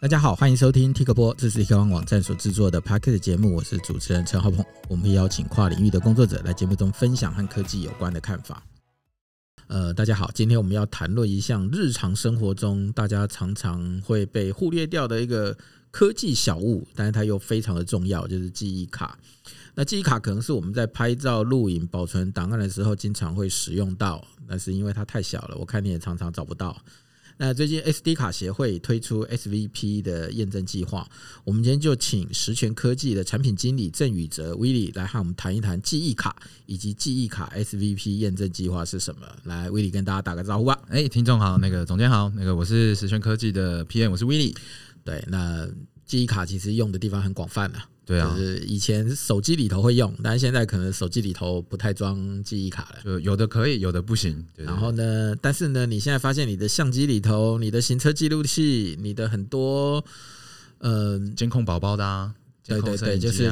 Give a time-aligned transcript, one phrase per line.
[0.00, 4.64] 大家好，欢迎收听 Tik 播，这是 Tik 网网站所制作的 Podcast 节目，我是主持人陈浩鹏。
[4.88, 8.62] 我们会邀请跨领域的工作者来节目中分享和科技有关的看法。
[9.66, 15.54] 呃，大家好，今天我们要谈论一项日常生活中大家常常会被忽略掉的一个
[15.90, 19.18] 科技小物，但是它又非常的重要，就是记忆卡。
[19.74, 26.74] 那记忆卡可能是我们在拍照、录影、保存档案的时候经常会使用到，但是因为它太小了，我看你也常常找不到。
[27.42, 31.08] 那最近 SD 卡协会推出 SVP 的验证计划，
[31.42, 36.36] 我们今天就请实权科技的产品经理郑宇哲 Willy 来和我们谈一谈记忆卡
[36.66, 39.26] 以及记忆卡 SVP 验证计划是什么。
[39.44, 40.78] 来，Willy 跟大家打个招呼吧。
[40.90, 44.54] 哎，听众好，那个总监好，那个我是实权科技的 PM，我是 Willy。
[45.02, 45.66] 对，那
[46.10, 47.78] 记忆卡其实用的地方很广泛的。
[48.04, 53.02] 对啊，就是以前手机里头会用，但是现在可能手机里头不太装记忆卡了。
[53.04, 54.44] 就有的可以，有的不行。
[54.56, 60.04] 然后呢，但是呢，你现在发现你的相机里头、你的行车记录器、你的很多
[60.78, 62.34] 呃监控宝宝的啊，
[62.66, 63.48] 对对对，就是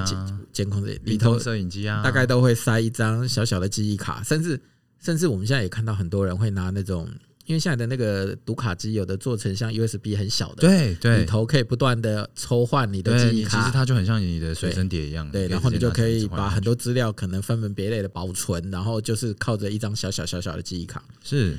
[0.52, 4.60] 监控的里头摄影机啊，大概都会塞一张小小的记忆卡，甚至
[5.00, 7.08] 甚至我们现在也看到很多人会拿那种。
[7.48, 21.02] 因为现在的那个读卡机有的做成像 USB 很小的，对对，里头可以不断的抽换你的记忆卡，其实它就很像你的随身碟一样，对，然后你就可以把很多资料可能分门别类的保存，然后就是靠着一张小小小小的记忆卡。
[21.24, 21.56] 是，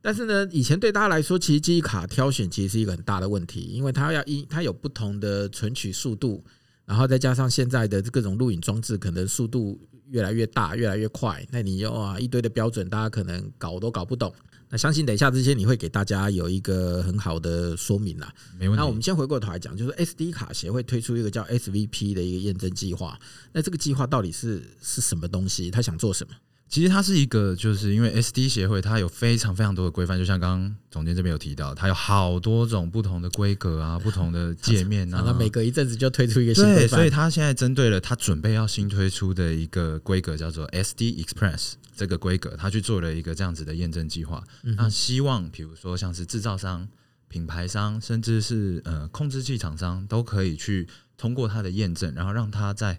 [0.00, 6.42] 但是呢，以前对大家来说，其实记忆卡挑选其实是一个很大的问题，因为它要一它有不同的存取速度，
[6.84, 14.34] 然后再加上现在的各种录影装置，可能速度越来越大，越来越快，那你又啊一堆的标准，大家可能搞都搞不懂。
[14.72, 18.32] 那相信等一下这些你会给大家有一个很好的说明啦。
[18.58, 18.80] 没问题。
[18.80, 23.20] 那我们先回过头来讲，就是 SD 卡协会推出一个叫 SVP 的一个验证计划。
[23.52, 25.70] 那这个计划到底是是什么东西？
[25.70, 26.34] 他想做什么？
[26.72, 36.78] 其实它是一个，就是因为 SD 协会它有非常非常多的规范，就像刚刚总监这边有提到，它有好多种不同的规格啊， 不同的界面啊， 它每隔一阵子就推出一个新规范。
[36.78, 44.42] 对，所以它现在针对了它准备要新推出的一个规格，叫做 SD Express 这个规格，它去做了一个这样子的验证计划。
[44.62, 46.88] 那希望比如说像是制造商、
[47.28, 52.98] 品牌商，甚至是呃控制器厂商，都可以去通过它的验证，然后让它在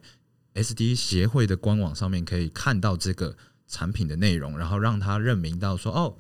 [0.54, 3.36] SD 协会的官网上面可以看到这个。
[3.68, 6.16] 产品的内容，然后让他认明到说，哦，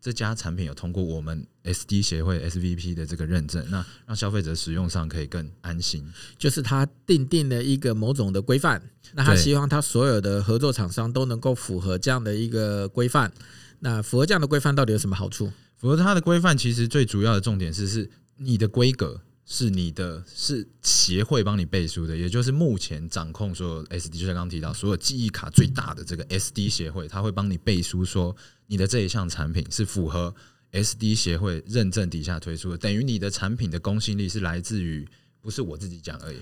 [0.00, 6.06] 这家产品有通过我们 SD 协会 SVP 的这个认证，那让消费者使用上可以更安心。
[6.38, 8.82] 就是他定定了一个某种的规范，
[9.14, 13.32] 那他希望他所有的合作厂商都能够符合这样的一个规范。
[13.80, 15.52] 那符合这样的规范到底有什么好处？
[15.76, 19.20] 符合它的规范，其实最主要的重点是是你的规格。
[19.46, 28.34] 是你的，是协会帮你背书的，也就是目前掌控所有 SD，就像刚刚提到，所有记忆卡最大的这个 SD 协会，他会帮你背书，说
[28.66, 30.34] 你的这一项产品是符合
[30.72, 35.06] SD 协会认证底下推出的，等于你的产品的公信力是来自于
[35.42, 36.38] 不是我自己讲而已，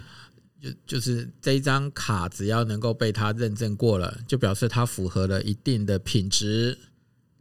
[0.62, 6.78] 就就是这一张卡只要能够被他认证过了，就表示它符合了一定的品质。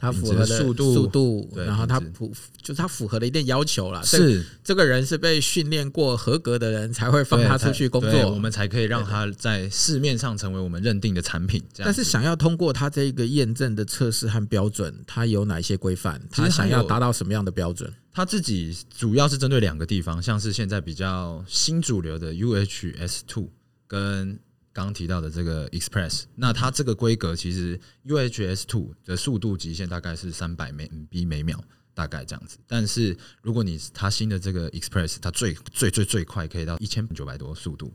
[0.02, 4.04] 它符合的速度，速度，然后它符就是它符合了一定要求了。
[4.04, 11.64] 是这个人是被训练过合格的人才会放他出去工作，我们才可以让他在市面上成为我们认定的产品。
[11.78, 16.20] 但是想要通过他这个验证的测试和标准，他有哪些规范？
[16.32, 17.94] 他想要达到什么样的标准？
[18.12, 23.50] 他自己主要是针对两个地方，像是现在比较新主流的 UHS Two
[23.88, 24.40] 跟。
[24.74, 31.62] 刚刚提到的这个 Express，那它这个规格其实 UHS Two 的速度极限大概是三百 MB 每秒，
[31.94, 32.58] 大概这样子。
[32.68, 37.94] 但是如果你它新的这个 Express，它最最最最快可以到一千九百多速度，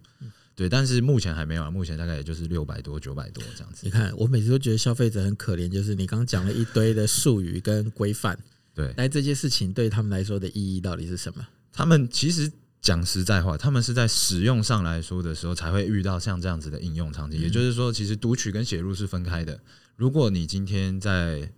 [0.54, 0.68] 对。
[0.68, 3.80] 但是目前还没有啊，目前大概也就是六百多、九百多这样子。
[3.84, 8.38] 你看，我每次都觉得消费者很可怜，就是你刚刚讲了一堆的术语跟规范，
[8.74, 11.46] 对，但这些事情对他们来说的意义到底是什么？
[11.72, 12.52] 他们其实。
[12.80, 17.40] 讲实在话，他们是在使用上来说的时候才会遇到像这样子的应用场景。
[17.40, 19.60] 也就是说，其实读取跟写入是分开的。
[19.96, 21.50] 如果你今天在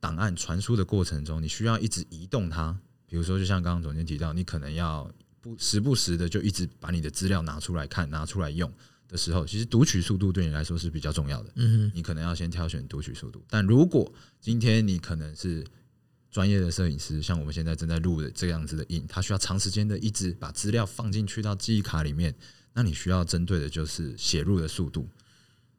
[0.00, 2.76] 档案传输的过程中，你需要一直移动它，
[3.06, 5.08] 比如说，就像刚刚总监提到，你可能要
[5.40, 8.72] 不时不时的就一直把你的资料拿出来看、拿出来用
[9.06, 11.52] 的时候，其实读取速度对你来说是比较重要的。
[11.56, 13.44] 嗯，你可能要先挑选读取速度。
[13.48, 15.64] 但如果今天你可能是
[16.30, 22.34] 专业的摄影师，像我们现在正在录的这样子的影，他需要长时间的一直把资料放进去到记忆卡里面。
[22.74, 25.08] 那你需要针对的就是写入的速度，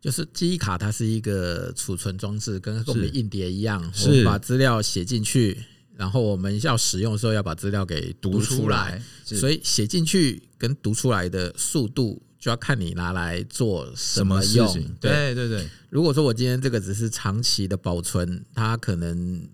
[0.01, 5.57] 就是记忆卡它是一个储存装置，跟我们硬碟一样，我们把资料写进去，
[5.95, 9.01] 然后我们要使用的时候要把资料给读出来。
[9.23, 14.73] 所以写进去跟读出来的速度，就要看你拿来做什么用。
[14.99, 15.69] 对对对。
[15.89, 19.47] 如果说我今天这个只是长期的保存，它可能。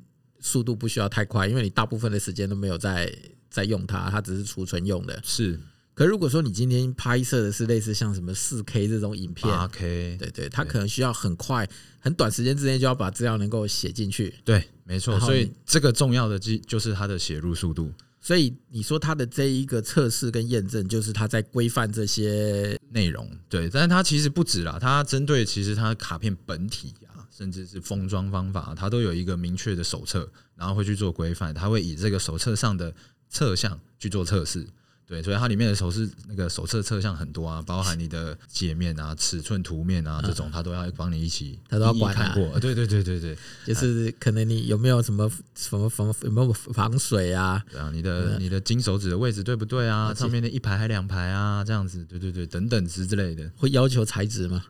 [0.45, 3.11] 速度不需要太快，因为你大部分的时间都没有在
[3.49, 5.19] 在用它，它只是储存用的。
[5.23, 5.59] 是。
[5.95, 11.67] 可如果说你今天拍摄的是类似像什么四 K 这种影片，八 K，对对，它可能需要很快、
[11.99, 14.35] 很短时间之内就要把资料能够写进去。
[14.43, 15.19] 对，没错。
[15.19, 17.91] 所以这个重要的就就是它的写入速度。
[18.21, 23.29] 所以你说它的这一个测试跟验证，就是它在规范这些内容。
[23.47, 27.04] 对，但是它其实不止啦，它针对其实它卡片本体啊，
[27.35, 31.53] 甚至是封装方法，它都有一个明确的手册，然后会去做规范。
[31.53, 32.93] 它会以这个手册上的
[33.29, 34.65] 侧项去做测试。
[35.07, 42.59] 对，所以它里面的手是那个手册侧项很多啊，包含你的界面啊、尺寸图面啊这种，它都要帮你一起，它都要管看过。
[42.59, 47.63] 对对对对对，就是可能你有没有什么什么防有没有防水啊？
[47.69, 50.11] 对啊，你的你的金手指的位置对不对啊？
[50.11, 51.63] 上面的一排还两排啊？
[51.63, 53.51] 这样子，对对对，等等之之类的。
[53.57, 54.65] 会要求材质吗？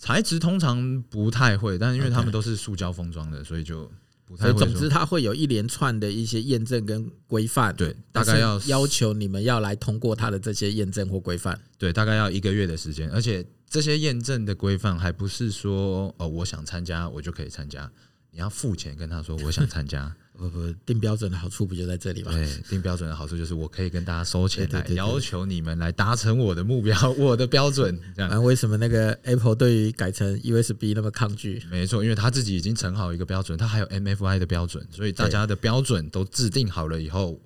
[0.00, 3.88] 材质通常不太会，但是因为他们都是塑胶封装的，所以就。
[4.26, 7.74] 不太会，总之，它会有一连串的一些验证跟规范。
[7.74, 11.60] 对，大概要要求你们要来通过它的这些验证或规范。
[11.76, 17.90] 对，大概要一个月的时间，而且这些验证的规范还不是说哦，我想参加我就可以参加，
[18.30, 20.14] 你要付钱跟他说我想参加。
[20.40, 22.32] 不不，定标准的好处不就在这里吗？
[22.32, 28.00] 对，定标准的好处就是我可以跟大家收钱来要求你们来达成我的目标，我的标准。
[28.16, 31.62] 这样，为什么那个 Apple 对于改成 USB 那么抗拒？
[31.70, 37.38] 没错，因为他自己已经成好一个标准，他还有 MFI 的标准，所以大家的标准都制定好了以后，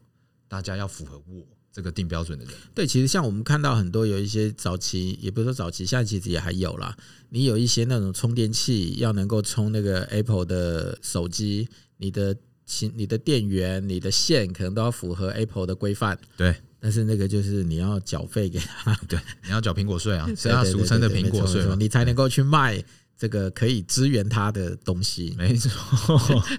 [0.46, 1.43] 大家要符合我
[1.73, 2.55] 这个定标准的人。
[2.76, 6.96] 对，其实像我们看到很多有一些早期，也不是说早期，现在其实也还有啦。
[7.31, 12.37] 你有一些那种充电器要能够充那个 Apple 的手机，你的。
[12.67, 16.55] 其你的电源、你的线可能都要符合 Apple 的规范，对。
[16.81, 22.83] 但是那个就是你要缴费给他， 对，你要缴苹果税啊， 是他俗称的苹果税，你才能够去卖
[23.17, 25.35] 这个可以支援它的东西。
[25.39, 25.71] 没错，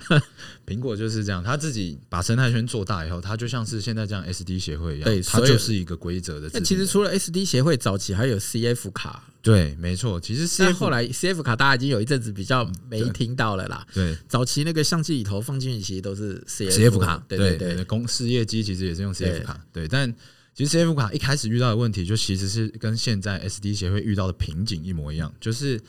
[0.65, 6.49] 苹果就是这样，他自己把生态圈做大以后，它就像是现在这样 SD 协会一样，对，它就是一个规则的。
[6.53, 9.23] 那其实除了 SD 协会，早期还有 CF 卡。
[9.41, 10.19] 对，没错。
[10.19, 13.85] 其实 CF 后来 CF 卡大家已经有一阵子比较没听到了啦。
[13.93, 17.23] 对，早期那个相机里头放进去其实都是 CF, CF 卡。
[17.27, 19.63] 对对对，公事业机其实也是用 CF 卡。
[19.71, 20.11] 对，但
[20.55, 25.31] 其实 CF 卡一开始遇到的问题，就其实是跟现在 SD 协会遇到的瓶颈一模一样。
[25.39, 25.79] 就是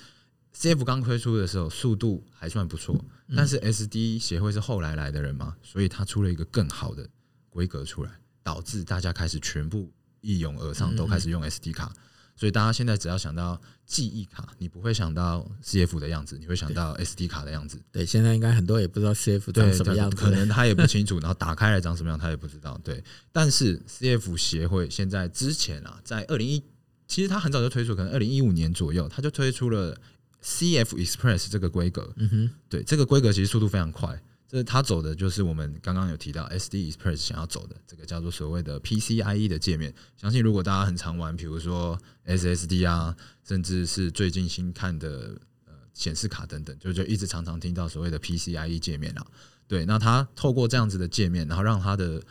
[0.58, 2.98] CF 刚推出的时候，速度还算不错，
[3.36, 7.06] 但是 SD 协会是后来来的人嘛，所以他出了一个更好的
[7.50, 8.10] 规格出来，
[8.42, 9.92] 导致大家开始全部
[10.22, 11.92] 一涌而上，都开始用 SD 卡。
[12.38, 17.80] 所以大家现在只要想到记忆卡，你不会想到 CF 的样子，你会想到 SD 卡的样子。
[17.90, 22.78] 对，现在应该很多也不知道 CF 长什么样子，可能他也不清楚， 然后打开来长什么样他也不知道。
[22.84, 26.62] 对，但是 CF 协会现在之前啊，在二零一，
[27.08, 29.98] 其实他很早就推出，可能二零一五年左右，他就推出了
[30.46, 32.12] CF Express 这个规格。
[32.16, 34.22] 嗯哼，对，这个规格其实速度非常快。
[34.48, 39.92] 这它走的就是我们刚刚有提到 SD Express 想要走的这个叫做所谓的 PCIe 的界面。
[40.16, 49.26] 相信如果大家很常玩，比如说 SSD 啊，甚至是最近新看的呃显示卡等等，就就一直常常听到所谓的 PCIe 界面啊。
[49.66, 52.22] 对，那它透过这样子的界面，然后让它的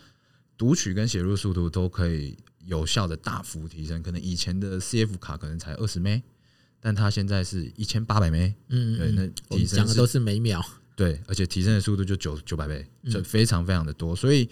[0.57, 4.01] 读取跟写入速度都可以有效的大幅提升。
[4.01, 6.21] 可能以前的 CF 卡可能才二十 M，
[6.86, 8.54] 但它现在是一千八百枚。
[8.70, 9.28] 嗯，对，那
[9.58, 10.64] 提升讲的都是每秒。
[10.96, 14.16] 对，而且提升的速度就九九百倍，就非常非常的多。
[14.16, 14.48] 所以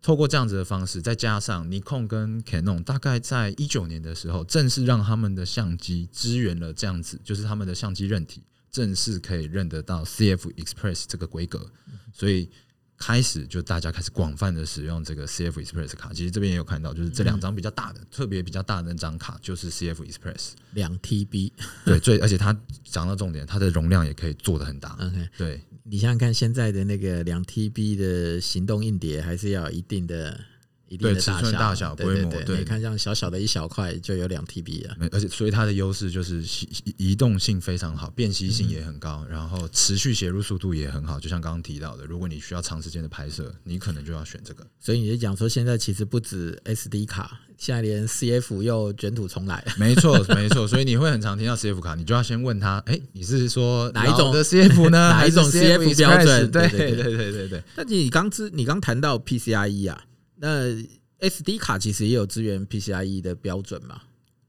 [0.00, 11.70] 透过这样子的方式，再加上尼康跟 Canon，大概在一九年的时候，正式让他们的相机支援了这样子，就是他们的相机认体正式可以认得到 CF Express 这个规格，
[12.14, 12.48] 所以。
[12.98, 21.52] 开始就大家开始广泛的使用这个 CF Express 卡，其实这边也有看到，就是这两张比较大的，特别比较大的那张卡就是 CF Express 两 TB，
[21.84, 24.96] 对，最而且它讲到重点，它的容量也可以做的很大。
[25.00, 30.38] OK，对，你想想看，现在的那个两 TB 的行动硬碟还是要有一定的。
[30.96, 36.42] 对尺寸大小规模，对，你看这样小小的一小块就有两 TB 啊，而且所以它的优势就是
[36.96, 41.18] 移动性非常好，便携性也很高，然后持续写入速度也很好。
[41.18, 44.66] 就像刚刚提到的，如果你需要长时间的拍摄，你可能就要选这个。
[44.78, 49.64] 所以你就讲说，现在其实不止 SD 卡，现在连 CF 又卷土重来。
[49.78, 50.66] 没错， 没错。
[50.66, 55.10] 所以你会很常听到 CF 卡，你就要先问他，哎，你是说哪一种的 CF 呢？
[55.10, 56.50] 哪一种 CF 标准？
[56.50, 57.62] 对对对对对对。
[57.74, 60.04] 但你刚知你刚谈到 PCIe 啊。
[60.36, 60.74] 那
[61.20, 64.02] SD 卡其实也有支援 PCIe 的标准嘛？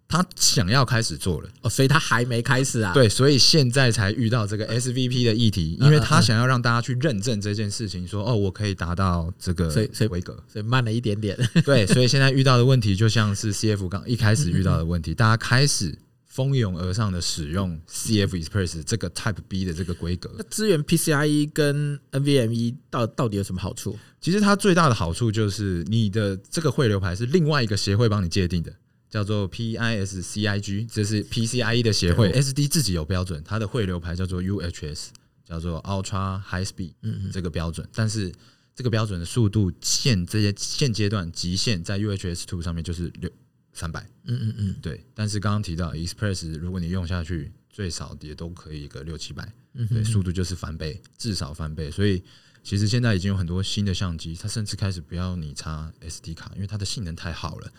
[0.07, 2.93] 他想要开始做了哦，所以他还没开始啊。
[2.93, 9.67] 对，所以现在才遇到这个 SVP 的议题，因为他想要让大家去认证这件事情，说哦，我可以达到这个
[10.07, 11.37] 规格，所以慢了一点点。
[11.65, 15.97] 对，所以现在遇到的问题就像是 CF 刚一开始遇到的问题，大家开始
[16.35, 20.29] 蜂拥而上的使用 CF Express 这个 Type B 的这个规格。
[20.37, 23.97] 那支援 PCIe 跟 NVMe 到到底有什么好处？
[24.19, 28.75] 其实它最大的好处就是你的这个汇流牌是另外一个协会帮你界定的，
[29.09, 35.05] 叫做 PISCIG，这是 PCIe 的协会，SD 自己有标准，它的汇流牌叫做 UHS，
[35.47, 38.33] 叫做 Ultra High Speed，嗯，这个标准，但是。
[38.77, 43.31] 这个标准的速度现这些现阶段极限在 UHS Two 上面就是六
[43.75, 45.05] 三百，嗯嗯嗯，对。
[45.13, 49.53] 但是刚刚提到 Express，如果你用下去，最少也都可以一个六七百，
[49.89, 51.91] 对，速度就是翻倍，至少翻倍。
[51.91, 52.23] 所以
[52.63, 57.71] 其实现在已经有很多新的相机，它甚至开始不要你插 SD 卡，因为它的性能太好了。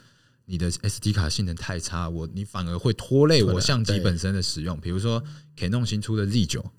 [0.44, 4.78] 你的 SD 卡性能太差，我你反而会拖累我相机本身的使用。
[4.78, 5.20] 比如说
[5.56, 6.72] Canon 新出的 Z 九。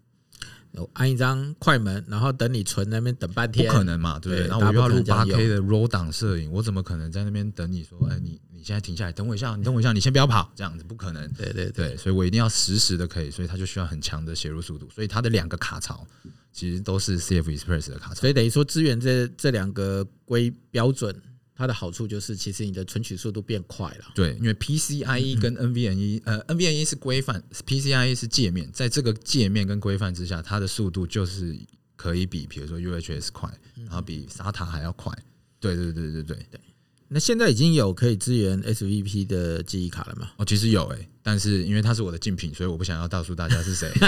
[0.93, 4.47] 按一张快门，然后等你存那边等半天，不可能嘛，对不对？
[4.47, 11.27] 然后我又要录八 K 的 RAW 档摄影，我怎么可能在那边等你说，哎，你你现在停下来，等我一下，你等我一下，你先不要跑，这样子不可能。
[11.33, 16.05] 对对对，所以我一定要实时的可以，所以它就需要很强的写入速度，所以它的两个卡槽
[16.51, 21.15] 其实都是 CF Express 的卡槽，所以等于说支援这这两个规标准。
[21.57, 24.05] 它的好处就是，其实你的存取速度变快了。
[24.13, 31.57] 对，因为 PCIe 跟 NVMe，呃，NVMe 是规范，PCIe 是界面，在这个界面跟规范之下，它的速度就是
[31.95, 35.11] 可以比，比如说 UHS 快，然后比 SATA 还要快。
[35.59, 36.61] 对对对对对对。
[37.07, 40.29] 那现在已经有可以支援 SVP 的记忆卡了吗？
[40.37, 43.91] 哦，其实有诶、欸，但是因为它是我的竞品，所以我不想要告诉大家是谁。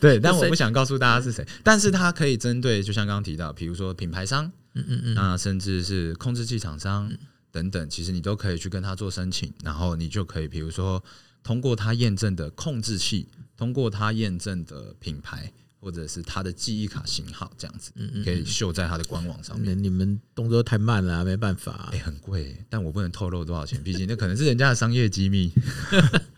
[0.00, 1.46] 对，但我不想告诉大家是谁。
[1.62, 4.50] 但是它可以针对，就像刚刚提到，比如说品牌商。
[4.74, 7.12] 嗯嗯嗯，那甚至是控制器厂商
[7.50, 11.02] 等等，其实你都可以去跟他做申请，然后你就可以，比如说
[11.42, 17.92] 通过他验证的控制器，通过他验证的品牌，或者是他的记忆卡型号，这样子，
[18.24, 19.80] 可以秀在他的官网上面。
[19.82, 21.90] 你们动作太慢了，没办法。
[21.92, 25.52] 哎，很贵，但我不能透露多少钱，毕竟那可能是人家的商业机密。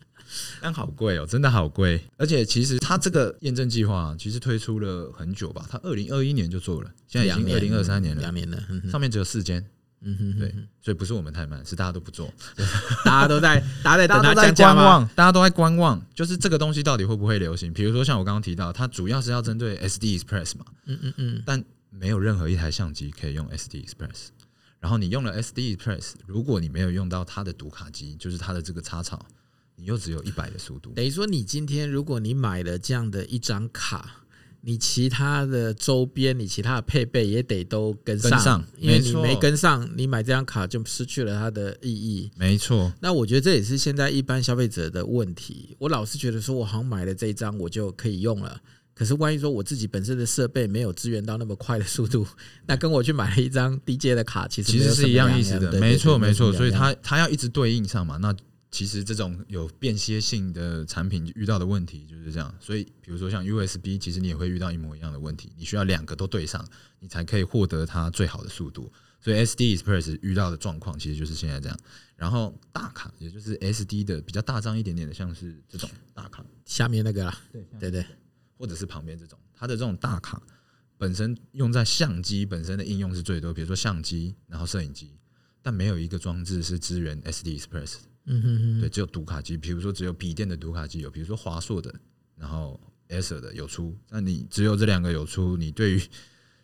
[0.64, 2.00] 但好贵哦，真的好贵！
[2.16, 8.59] 而且其实它这个验证计划其实推出了很久吧，它二零二一年就做了，现在已经二零二三年了，两年了。
[8.90, 9.62] 上面只有四间，
[10.00, 12.33] 嗯哼，对，所以不是我们太慢，是大家都不做，
[13.04, 17.71] 大家都在， 大家在等他在观望，大家都在观望，就是这个东西到底会不会流行？
[17.71, 24.28] 比如说像我刚刚提到，它主要是要针对 SD Express 嘛，嗯嗯嗯，但没有任何一台相机可以用 SD Express。
[24.80, 29.26] 然后你用了 SD Express，如果你没有用到它的读卡机，就是它的这个插槽。
[29.76, 34.23] 你又只有一百的速度，等于说你今天如果你买了这样的一张卡，
[34.61, 42.31] 你其他的周边、你其他的配备也得都跟上，跟上，因为你没跟上，你买这张卡就失去了它的意义。
[42.37, 45.76] 没错，那我觉得这也是现在一般消费者的问题。
[45.78, 48.59] 我老是觉得说，我好像买了这一张我就可以用了，
[48.95, 52.26] 可是万一说我自己本身的设备没有支援到那么快的速度，
[52.66, 55.78] 那跟我去买了一张低阶的卡，其实其实是一样意思的。
[55.78, 58.35] 没错，没错，所以它它要一直对应上嘛，那。
[58.75, 68.93] 其实这种有便携性的产品遇到的问题就是这样，所以比如说像 USB，其实你也会遇到一模一样的问题，你需要两个都对上，你才可以获得它最好的速度。
[69.21, 71.78] 所以 SD Express 遇到的状况其实就是现在这样。
[72.16, 78.04] 然后大卡，也就是 SD 的比较大张一点点的，像是这种大卡，下面那个啦，对对对，
[78.59, 80.43] 或者是旁边这种，它的这种大卡
[80.99, 85.12] 本身用在相机本身的应用是最多，比如说相机，然后摄影机，
[85.62, 88.09] 但没有一个装置是支援 SD Express 的。
[88.26, 91.95] 嗯哼哼，对，只有读卡机，比如说只有笔电的读卡机有，比如说华硕的，
[92.37, 96.02] 然后 Acer 的有出，那你只有这两个有出，你对于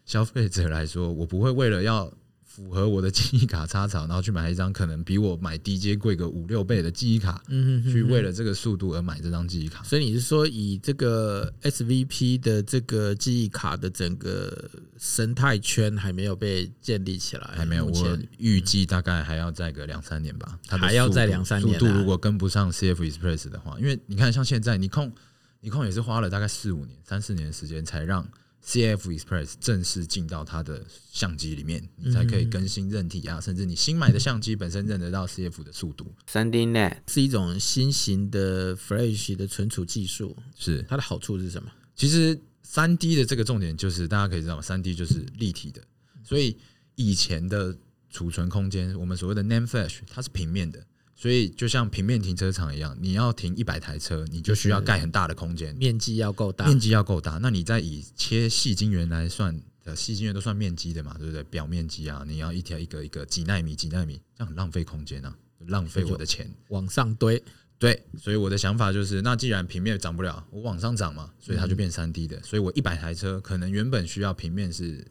[0.05, 2.13] 消费者来说，我不会为了要。
[2.53, 9.85] 符合我的记忆卡插槽，然后去买一张可能比我买 DJ 贵个五六倍的记忆卡，嗯，去为了这个速度而买这张记忆卡。
[9.85, 17.49] 所以你是说，以这个 SVP 的这个记忆卡的整个生态圈还没有被建立起来？
[17.55, 20.59] 还没有，我预计大概还要再个两三年吧。
[20.67, 25.13] 它还要再两三年，速度如果跟不上 CF Express 的话，因为你看，像现在你控
[25.61, 28.27] 你控也是花了大概四五年、三四年的时间才让。
[28.65, 36.15] CF Express 正式进到它的相机里面，你才可以更新认体啊，甚至你新买的相机本身认得到 CF 的速度。
[36.27, 41.71] 三 D NAND 是一种新型的 Flash 的存储技术，是它的好处是什么？
[41.97, 45.83] 其实三 D 的这个重点就是大家可以知道，三 D 就是立体的，
[46.23, 46.57] 所以
[46.95, 47.77] 以前的
[48.11, 50.85] 储存空间，我们所谓的 Name Flash，它是平面的。
[51.21, 57.37] 所以就像平面停车场一样，你要停一百台车，你就需要盖很大的空间，面积要够大，面积要够大。
[57.43, 61.43] 那你再以切细晶圆来算，呃细晶圆都算面积的嘛，对不对？
[61.45, 65.37] 表面积啊，你要一条一个一个几纳米几纳米，这样很浪费空间啊，
[65.67, 66.51] 浪费我的钱。
[66.69, 67.45] 往上堆，
[67.79, 68.03] 对。
[68.19, 72.43] 所以我的想法就是，那既然平面涨不了，我往上涨嘛，所以它就变三 D 的。
[72.43, 75.07] 所以我一百台车可能原本需要平面是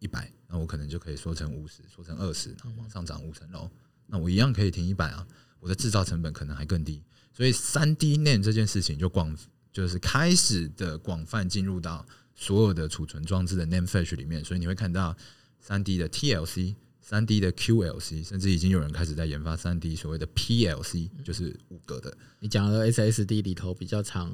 [0.00, 3.70] 一百，那我可能就可以缩成五十，缩成二十，然后往上涨五层楼。
[4.08, 5.24] 那我一样可以停一百啊，
[5.60, 7.00] 我的制造成本可能还更低。
[7.32, 9.36] 所以三 D NAND 这件事情就广，
[9.72, 15.16] 就是开始的广泛进入到所有的储存装置的 NAND Flash 里面，所以你会看到
[15.60, 16.74] 三 D 的 TLC。
[17.00, 22.14] 三 D 的 QLC，甚至已经有人开始在研发三 D 所谓的 PLC，就是五格的。
[22.38, 24.30] 你讲的 SSD 里头比较常，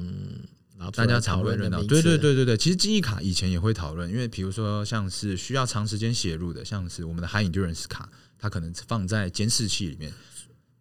[0.77, 1.81] 然后大家常会认到。
[1.85, 8.11] 对对对对对，其实记忆卡以前也会讨论，因为比如说像是需要长时间写入的，像是我们的 High Endurance 卡，
[8.45, 10.13] 它可能放在监视器里面。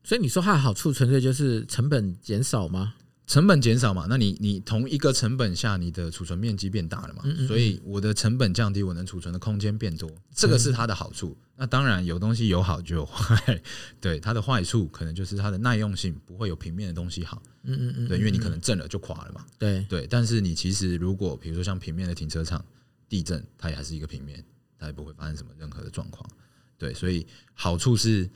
[0.03, 2.93] 所以你说它的好处纯粹就是成本减少吗？
[3.25, 4.05] 成本减少嘛？
[4.10, 7.22] 那你你同一个成本下，你的储存面积变大了嘛？
[7.24, 11.29] 嗯嗯嗯，所以我的成本降低，我能储存的空间变多，这个是它的好处。
[11.29, 13.62] 嗯、那当然有东西有好就有坏，
[14.01, 17.41] 对它的坏处可能就是它的耐用性不会有平面的东西好。
[17.63, 19.46] 嗯嗯嗯，对，因为你可能震了就垮了嘛。
[19.58, 22.63] 对对，但是你其实如果比如说像平面的停车场，
[23.08, 24.43] 地震它也还是一个平面，
[24.77, 26.29] 它也不会发生什么任何的状况。
[26.84, 28.30] 对，所以好处是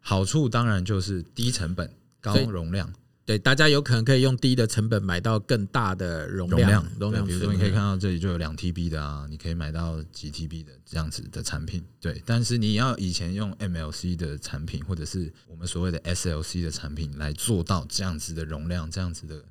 [0.00, 1.88] 好处当然就是低成本
[2.20, 2.92] 高容量。
[3.24, 7.24] 对，大家有可能可以用低的成本买到更大的容量，容量。
[7.24, 11.84] 比如说，你可以看到这里就有两 TB 的啊，你可以买到几 TB 的这样子的产品。
[12.00, 19.44] 对，但是你要以前用 MLC 的产品，或者是我们所谓的 SLC 的产品来做到这样子的容量，这样子的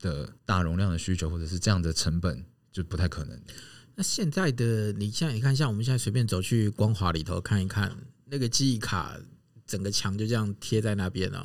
[0.00, 3.36] 的大容量的需求，或者是这样的成本，就不太可能。
[3.98, 7.92] 那现在的你现在你看，像我们现在随便走去光华里头看一看，
[8.26, 9.18] 那个记忆卡
[9.66, 11.44] 整个墙就这样贴在那边了。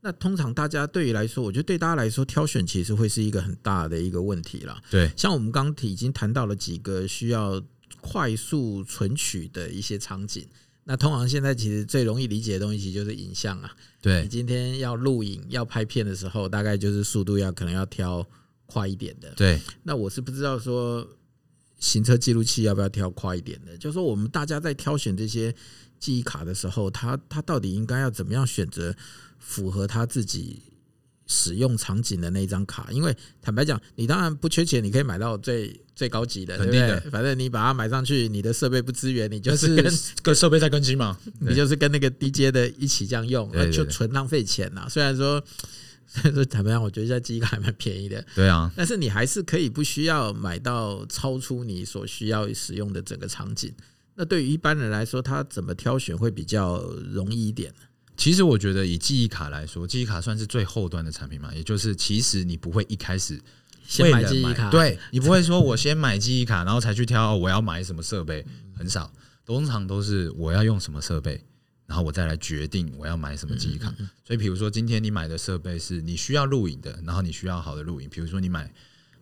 [0.00, 4.82] 那通常大家对于来说，我觉得对大家来说挑选其实会是一个很大的一个问题了。
[4.90, 7.62] 对，像我们刚提已经谈到了几个需要
[8.00, 10.48] 快速存取的一些场景。
[10.84, 13.70] 那通常现在其实最容易理解的东西，其实就是影像啊。
[14.00, 18.26] 对，你今天要录影、要拍片的时候，大概就是速度要可能要挑
[18.64, 19.30] 快一点的。
[19.36, 21.06] 对，那我是不知道说
[21.82, 23.76] 行车记录器要不要挑快一点的。
[23.76, 25.54] 就是说我们大家在挑选这些
[25.98, 28.96] 记忆卡的时候，它它到底应该要怎么样选择？
[29.44, 30.62] 符合他自己
[31.26, 37.00] 使用场景的那张卡，因为坦白讲，你当然不缺钱，你可以买到最最高级的，肯定的。
[37.10, 44.86] 反正你把它买上去，你的设备不支援，你就是跟跟设备在更新嘛， 你就是跟那个 D J 的一起这样用，那就纯浪费钱呐。
[44.88, 45.42] 虽然说，
[46.12, 53.72] 虽然说坦白讲，我觉得现在记忆卡还蛮便宜的，对啊，但是你还是可以不需要买到超出你所需要使用的整个场景。
[54.14, 57.80] 那对于一般人来说，他怎么挑选会比较容易一点呢？
[58.14, 63.40] 其实我觉得以记忆卡来说，记忆卡算是最后端的产品嘛，也就是其实你不会一开始
[63.88, 68.44] 先买记忆卡，对，你不会说我先买记忆卡，然后才去挑我要买什么设备，
[68.76, 69.10] 很少，
[69.46, 71.42] 通常都是我要用什么设备，
[71.86, 73.92] 然后我再来决定我要买什么记忆卡。
[74.24, 78.64] 所以，比如说今天你买的设备是你需要录影的，然后你需要好的录影，比如说你买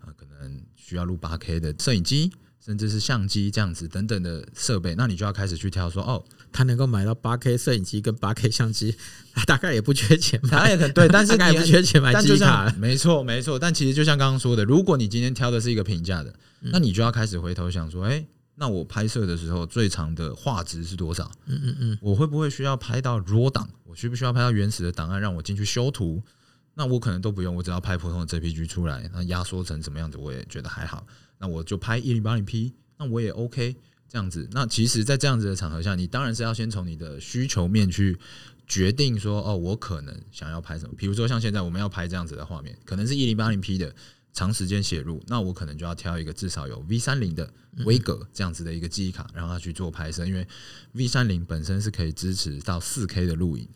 [0.01, 2.31] 啊，可能需要录八 K 的摄影机。
[2.62, 8.94] 甚至是相机这样子等等的设备，那你就要开始去挑说哦，他能够买到八 K 摄影机跟八 K 相机，
[9.33, 13.59] 他 大概也不缺钱，他也很对， 但是你不缺钱买记忆卡，没错没错。
[13.59, 18.27] 但其实就像刚刚说的，如果你今天挑的是一个平价的，那你就要开始回头想说，哎，
[18.61, 21.33] 那我拍摄的时候最长的画质是多少？
[21.46, 23.66] 嗯嗯嗯，我会不会需要拍到 RAW 档？
[23.85, 26.23] 我需不需要拍到原始的档案让我进去修图？
[26.75, 31.07] 那我可能都不用，我只要拍普通的 JPG 出来，那压缩成什么样子，我也觉得还好。
[31.38, 32.75] 那我就拍一零八零 P。
[32.99, 33.75] 那我也 OK
[34.07, 34.46] 这样子。
[34.53, 38.14] 那其实，在这样子的场合下，你当然是要先从你的需求面去
[38.66, 40.94] 决定说，哦，我可能想要拍什么。
[40.99, 43.94] 比如说，像现在我们要拍这样子的画面，可能是一零八零 P 的
[44.33, 47.53] 长时间写入，那我可能就要挑一个至少有 V 三零的
[47.85, 50.27] 规格这样子的一个记忆卡，让它去做拍摄。
[50.27, 50.47] 因为
[50.93, 53.69] V 三零本身是可以支持到四 K 的录影。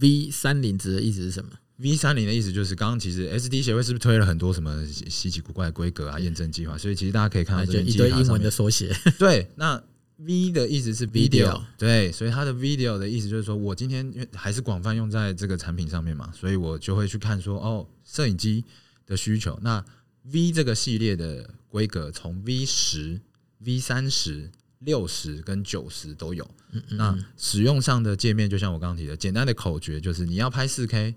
[0.00, 6.78] V 三零指的意思是什么？V 三零的意思就是，刚刚其实 SD 协会是不是推了很多什么稀奇古怪的规格啊、验证计划？
[6.78, 8.96] 所以其实大家可以看到这一堆英文的缩写。
[9.18, 9.82] 对，那
[10.18, 18.64] V 的意思是 video，对，所以它的 video 的意思就是说我今天还是广泛用在这个产品上面嘛，所以我就会去看说哦，摄影机
[19.04, 19.58] 的需求。
[19.60, 19.84] 那
[20.32, 23.20] V 这个系列的规格从 V 十、
[23.58, 26.48] V 三十、六十跟九十都有。
[26.90, 31.14] 那使用上的界面就像我刚刚提的，简单的口诀就是你要拍四 K。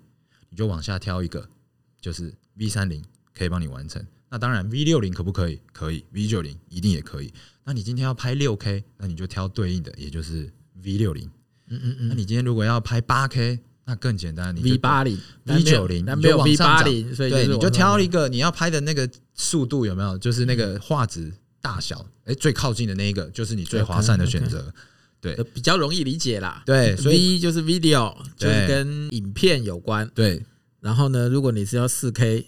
[0.51, 1.47] 你就往下挑一个，
[2.01, 4.03] 就是 V 三零可以帮你完成。
[4.29, 5.61] 那当然 V 六零可不可以？
[5.71, 7.31] 可以，V 九零一定也可以。
[7.63, 11.29] 那你今天要拍六 K，那你就挑对应的，也就是 V 六零。
[11.67, 12.07] 嗯嗯嗯。
[12.07, 17.11] 那你今天如果要拍八 K，那更简单，你 V 八零、V 九零，没有 v 八零。
[17.15, 20.15] 所以对，你就挑一个你要拍的那个速度有没有？
[20.19, 24.71] 就是那个画质大小，哎，最靠近的那一个就是你最划算的选择。
[25.19, 26.61] 对，比较容易理解啦。
[26.67, 30.07] 对，所以 V 就是 video，就是跟影片有关。
[30.13, 30.45] 对，
[30.81, 32.45] 然后呢，如果你是要四 K，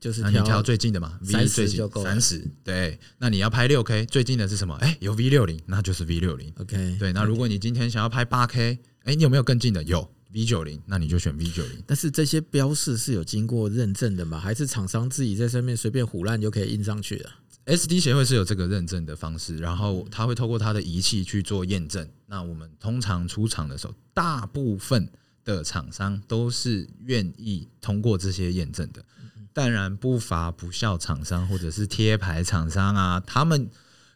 [0.00, 2.44] 就是你挑最近的嘛，V 最近就够三十。
[2.64, 4.74] 对，那你要拍六 K，最近的是什么？
[4.80, 6.52] 哎，有 V 六零，那就是 V 六零。
[6.58, 7.12] OK，对。
[7.12, 9.82] 那如果你今天想要拍八 K，哎，你有没有更近的？
[9.84, 11.82] 有 V 九零，那你就选 V 九零。
[11.86, 14.38] 但是这些标示是有经过认证的吗？
[14.38, 17.30] 还是厂商自己在上面随便胡乱就可以印上去的
[17.66, 22.08] ？SD 协会是有这个认证的方式，然后他会透过他的仪器去做验证。
[22.26, 25.08] 那我们通常出厂的时候，大部分
[25.44, 29.04] 的厂商都是愿意通过这些验证的。
[29.52, 33.68] 当然不乏不肖厂商或者是贴牌厂商啊，他们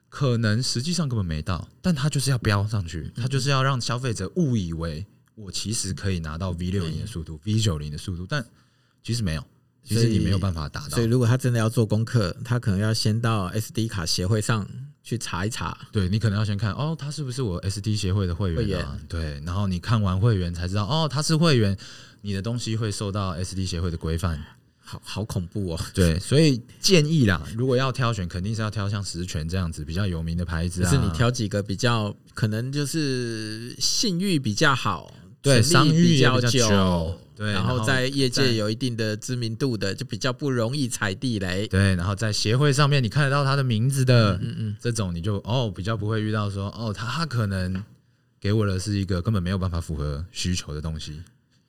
[0.08, 8.44] 可能实际上根本没到，但他就是要标上去，他就是要让消费者误以为我其实可以拿到 V 六零的速度、V 九零的速度，但
[9.02, 9.44] 其实没有，
[9.82, 10.90] 其实你没有办法达到。
[10.90, 14.68] 所以如果他真的要做功课，他可能要先到 SD 卡协会上
[15.02, 15.76] 去查一查。
[15.90, 18.98] 对，你可能要先看哦，他是不是我 SD 协会的会员啊？
[19.08, 21.76] 对，然后你看完会员才知道哦，他是会员，
[22.22, 24.42] 你的东西会受到 SD 协会的规范。
[24.86, 25.80] 好好恐怖哦！
[25.94, 30.90] 对，所以建议啦，如果要挑选，肯定是要挑像十全这样子比较有名的牌子啊。
[30.90, 35.10] 是你挑几个比较可能就是信誉比较好，
[35.44, 41.68] 对，商誉比较久，对，然后在业界有一定的知名度的，就比较不容易踩地雷。
[41.68, 47.84] 对，然后在协会上面你看得到他的名字的，嗯嗯，这种你就哦比较不会遇到说哦他他可能
[48.40, 51.20] 给我的是一个根本没有办法符合需求的东西。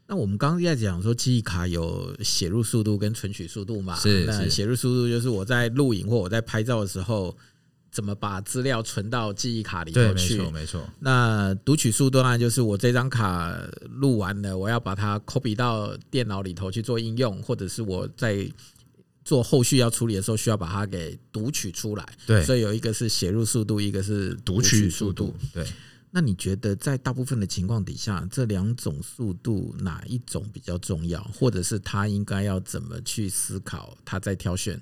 [0.08, 3.96] 那我们刚刚在讲说记忆卡有写入速度跟存取速度嘛？
[3.96, 4.24] 是。
[4.26, 7.36] 那写入速度就是我在录影或我在拍照的时候，
[7.96, 10.36] 怎么把资料存到记忆卡里头去？
[10.36, 10.90] 对，没错，没错。
[11.00, 12.38] 那读取速度呢？
[12.38, 13.58] 就是我这张卡
[13.90, 18.46] 录完了，我要把它 copy 到电脑里头去做应用，或者是我在
[19.24, 22.06] 做后续要处理的时候，需要把它给读取出来。
[22.28, 22.44] 对。
[22.44, 25.34] 所以有一个是写入速度，一个是读取速度。
[25.54, 25.66] 对。
[26.12, 31.24] 那你觉得在大部分的情况底下，这两种速度哪一种比较重要？
[31.34, 33.98] 或者是他应该要怎么去思考？
[34.04, 34.82] 他在挑选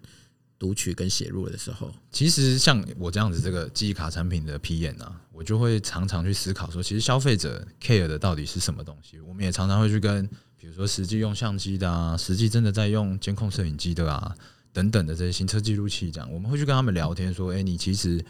[0.63, 9.19] 读取跟写入的时候，其实像我这样子这个记忆卡产品的 PM 啊，我就会常常去思考说，其实消费者 care 的到底是什么东西？
[9.19, 10.25] 我们也常常会去跟，
[10.57, 14.33] 比如说实际用相机的啊，实际真的在用监控摄影机的啊，
[14.71, 18.23] 等等的这些行车记录器这样，我们会去跟他们聊天说，哎，你其实。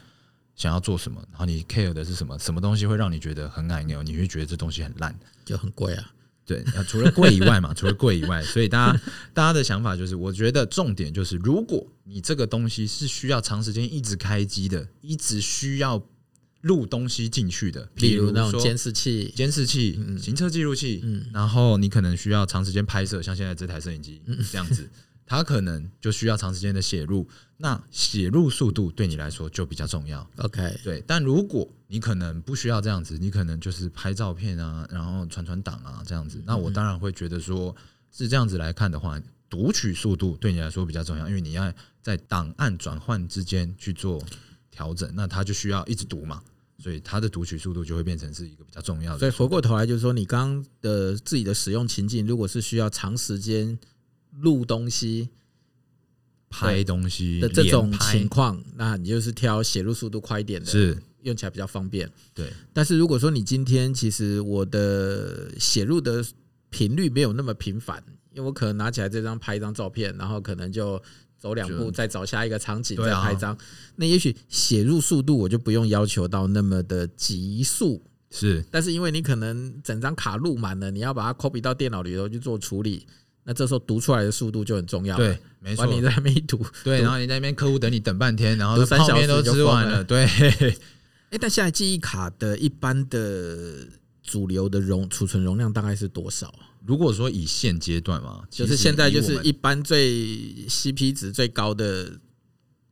[0.56, 1.20] 想要做什么？
[1.32, 2.38] 然后你 care 的是什么？
[2.38, 4.04] 什么东西会让你觉得很矮牛？
[4.04, 5.12] 你会觉得这东西很烂，
[5.44, 6.12] 就很贵啊。
[6.46, 9.02] 对，除了贵以外嘛， 除了贵以外，所以大家
[9.34, 16.06] 大家的想法就是，我觉得重点就是，如果你这个东西是需要长时间一直开机的，一直需要
[16.62, 24.90] 录东西进去的，比如那种监视器、监视器、行车记录器，嗯，然后你可能需要长时间拍摄，像现在这台摄影机这样子。
[25.26, 30.28] 它可能就需要长时间的写入，那写入速度对你来说就比较重要。
[30.38, 31.04] OK，对。
[31.08, 37.74] 但如果你可能不需要这样子，你可能就是拍照片啊，然后传传档啊这样子，那我当然会觉得说
[38.12, 44.22] 是这样子来看的话，读取速度对你来说比较重要，因为你要在档案转换之间去做
[44.70, 46.44] 调整，那它就需要一直读嘛，
[46.78, 49.20] 所以它的读取速度就会变成是一个比较重要的。
[49.20, 53.80] 所以回过头来就是说，你刚刚的自己的使用情境，如果是需要长时间。
[54.40, 55.30] 录东西、
[56.50, 62.12] 拍东西的这种情况，那你就是挑写入速度快一点的，是用起来比较方便。
[62.34, 66.24] 对，但是如果说你今天其实我的写入的
[66.70, 71.02] 频率没有那么频繁，因为我可能拿起来这张拍一张照片，然后可能就
[71.38, 73.58] 走两步再找下一个场景再拍一张，
[73.96, 78.04] 那也许写入速度我就不用要求到那么的急速。
[78.30, 83.06] 是，但是因为你可能整张卡录满了，你要把它 copy 到电脑里头去做处理。
[83.44, 85.18] 那这时候读出来的速度就很重要。
[85.18, 85.86] 对，没错。
[85.86, 90.04] 你在那边一读，对，然后你在那边客户等你等半天，然后三小时都吃完了。
[90.04, 90.26] 对。
[91.30, 93.88] 哎，但现在记忆卡的一般的
[94.22, 96.54] 主流的容储存容量大概是多少？
[96.86, 102.12] 如果说以现阶段嘛，就是现在就是一般最 CP 值最高的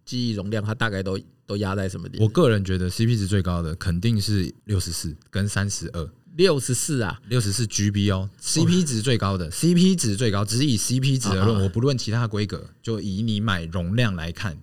[0.04, 2.26] 记忆容量，它大概都都压在什么地方？
[2.26, 6.10] 我个人觉得 CP 值最高的肯定是六十四跟三十二。
[6.36, 14.58] 六十四啊，六十四 GB 哦，CP 值最高的，CP 值最高，只是以 CP 值而论，我不论其他规格，就以你买容量来看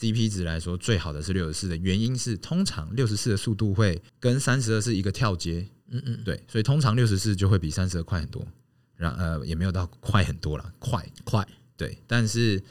[0.00, 8.46] ，CP 值来说最好的是六十四的，原因是通常六十四的速度会跟三十二是一个跳接，嗯嗯，对，所以通常六十四就会比三十二快很多，
[8.96, 11.46] 然呃也没有到快很多了，快快，
[11.76, 12.62] 对，但是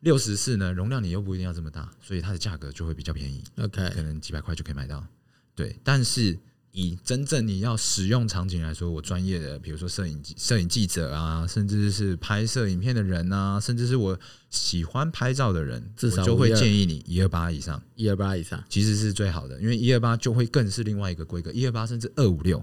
[0.00, 5.06] 六十四呢，容量你又不一定要这么大，所以它的价格就会比较便宜，OK，可能几百块就可以买到，
[5.54, 6.38] 对，但是。
[6.76, 14.18] 以真正你要使用场景来说，我专业的，比如说摄影摄影记者啊，甚至是拍摄影片的人啊，甚至是我
[14.50, 22.60] 喜欢拍照的人，至少就会建议你一二八以上，一二八以上其实是最好的，因为一二八就会更是另外一个规格，一二八甚至二五六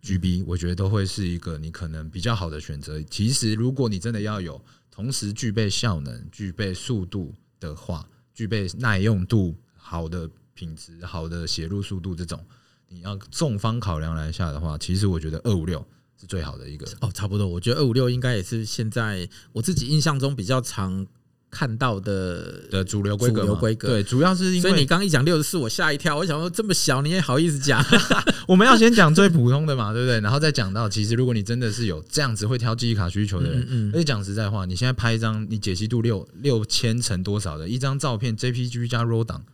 [0.00, 3.02] GB，我觉得都会是一个你可能比较好的选择。
[3.02, 4.58] 其实如果你真的要有
[4.90, 12.42] 同时具备效能、具备速度的话，具备耐用度、好的品质、好的写入速度这种。
[12.88, 15.84] 你要重方考量来下的话，其实我觉得二五六
[16.20, 16.86] 是最好的一个。
[17.00, 21.06] 哦，差不多，我觉得二五六应该也是现在我自己印象中比较常。
[21.50, 27.80] 看到的的主流规格，主流规格对，主要是因为所以你刚一讲六十四，我吓一跳，我想说这么小你也好意思讲？
[28.48, 30.18] 我们要先讲最普通的嘛，对不对？
[30.20, 39.44] 然后再讲到，其实如果你真的是有这样子会挑记忆卡需求的人，嗯，嗯，而且讲实在话，你现在拍一张你解析度六六千乘多少的一张照片，JPG 加 RAW 档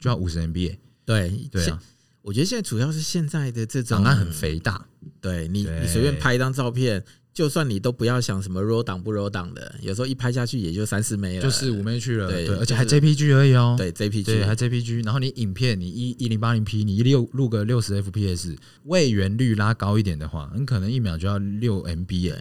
[0.00, 1.80] 就要五十 MB，对对啊，
[2.24, 4.86] 我觉得现在主要是现在的这种档案很肥大，
[5.20, 7.04] 对你你随便拍一张照片。
[7.34, 12.30] 就算你都不要想什么 RAW 档不 RAW 档的，有时候一拍下去也就三四枚了，就是五枚去了。
[12.30, 13.74] 对，而且还 JPG 而已哦。
[13.76, 15.04] 对，JPG，对，还 JPG。
[15.04, 22.40] 然后你影片你一一零八零 P，你一六录个六十 FPS，位元率拉高一点的话，很可能一秒就要六 MB 耶。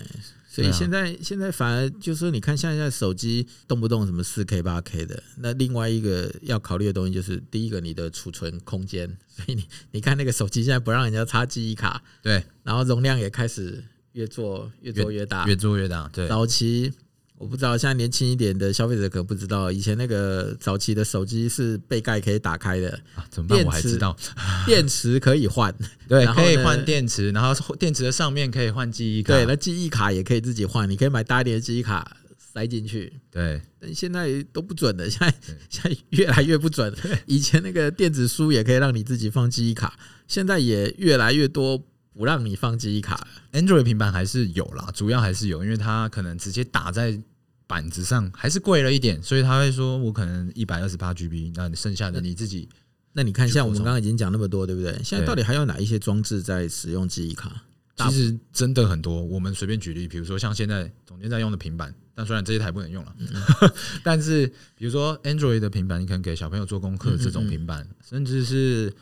[0.54, 9.08] 所以现在、啊、现在反而就是说，你看现在手机动不动什么四 K 八 K 的，那另外一个要考虑的东西就是，第一个你的储存空间。
[9.28, 13.84] 所以你你看那个手机现在不让人家插记忆卡，对，然后容量也开始。
[14.14, 16.08] 越做越做越大，越做越大。
[16.14, 16.94] 对，早期
[17.38, 22.90] 我不知道，现在年轻一点的消费者可能不知道，以前那个早期的手机是背盖可以打开的。
[23.16, 23.66] 啊，怎么办？
[23.66, 24.16] 我还知道，
[24.66, 25.74] 电池可以换，
[26.08, 33.12] 对，可以换电池，然后电池的上面可以换记忆卡，对，那记忆卡也可以自己换，你可以买大一点的记忆卡塞进去。
[33.30, 35.34] 对，但现在都不准了，现在
[35.70, 36.94] 现在越来越不准。
[37.26, 41.84] 以前那个电子书也可以让你自己放记忆卡，现在也越来越多。
[42.14, 47.20] 不让你放记忆卡，Android 平板还是有啦，主要还是有，因为它可能直接打在
[47.66, 52.70] 板子上，还是贵了一点，所以他会说我可能一百二十八 GB，那你剩下的你自己，
[53.14, 54.94] 那你看，像我们刚刚已经讲那么多，对不对？
[55.04, 57.64] 现在到底还有哪一些装置在使用记忆卡？
[57.96, 63.16] 其实真的很多，我们随便举例，比如说像现在总监在用的平板，但虽然这一台不能用了，
[64.04, 64.46] 但是
[64.76, 68.94] 比如说 Android 的平板，你可能给小朋友做功课这种平板，甚至是。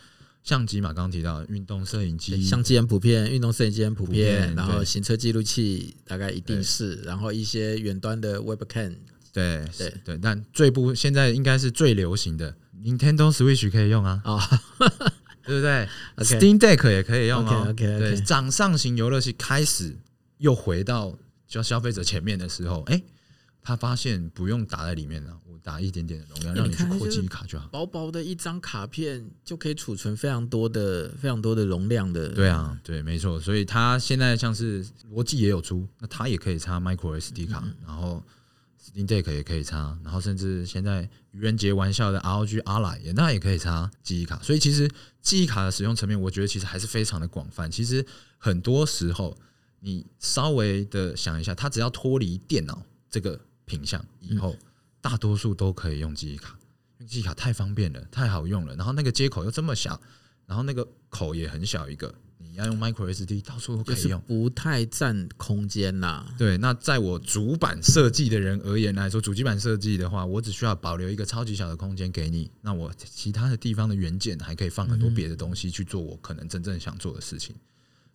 [0.44, 8.96] 相机嘛，刚刚提到运动摄影机，相机很普遍，运动摄影机很普遍，然后行车记录器大概一定是，然后一些远端的 Webcam，
[9.32, 9.94] 对对。
[10.04, 14.40] 对，但最不现在应该是最流行的 Nintendo Switch 可以用啊，啊，
[15.46, 19.96] 对不对？Steam Deck 也可以用啊，OK，对，掌上型游乐器开始
[20.40, 21.16] 又回到
[21.48, 23.00] 就消费者前面的时候，哎，
[23.62, 25.38] 他发现不用打在里面了。
[25.46, 27.68] 我打一点点的容量，让你去扩记忆卡就好。
[27.68, 32.30] 薄薄的一张卡片就可以储存非常多的、非常多的容量的。
[32.30, 33.40] 对啊，对，没错。
[33.40, 38.24] 所以它现在像是逻辑也有出，那它也可以插 micro SD 卡，然后
[38.84, 44.40] Steam Deck 也可以插，然后甚至现在愚人节玩笑的 ROG Ally 也那也可以插记忆卡。
[44.42, 44.90] 所以其实
[45.22, 47.70] 记忆卡的使用层面，我觉得其实还是非常的广泛。
[47.70, 48.04] 其实
[48.40, 49.38] 很多时候，
[49.82, 53.40] 你稍微的想一下，它只要脱离电脑这个
[53.72, 54.56] 品相以后。
[55.04, 56.56] 大多数都可以用记忆卡，
[57.00, 58.76] 用记忆卡太方便了，太好用了。
[58.76, 60.00] 然后那个接口又这么小，
[60.46, 66.32] 然后那个口也很小一个，你要用 micro SD 到处都可以用，不太占空间啦。
[66.38, 77.56] 对，那在我主板设计的人而言来说，主机板设计的话，我只需要保留一个超级小的空间给你，那我其他的地方的元件还可以放很多别的东西去做我可能真正想做的事情，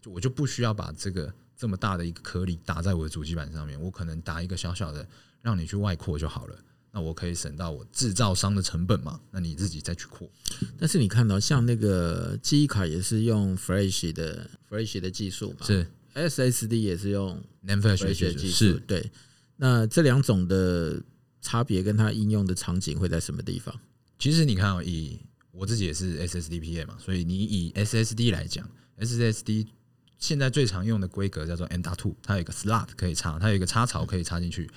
[0.00, 5.04] 就我就不需要把这个这么大的一个颗粒打在我的主机板上面，我可能打一个小小的，
[5.46, 6.58] 让你去外扩就好了。
[6.90, 9.20] 那我可以省到我制造商的成本嘛？
[9.30, 10.28] 那你自己再去扩。
[10.76, 15.64] 但是你看到像那个记忆卡也是用 Flash 的 Flash 的技术嘛？
[15.64, 18.56] 是 SSD 也是用 NAND Flash 的技术。
[18.56, 19.08] 是对。
[19.56, 21.00] 那这两种的
[21.40, 23.72] 差别跟它应用的场景会在什么地方？
[24.18, 25.20] 其实你看哦，以
[25.52, 29.66] 我自己也是 SSD PA 嘛，所以你以 SSD 来讲，SSD
[30.18, 34.70] 现在最常用的规格叫做 M.2，它有一个 slot 可以插，它有一个插槽可以插进去。